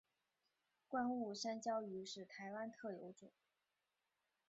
[0.87, 3.29] 观雾山椒鱼是台湾特有种。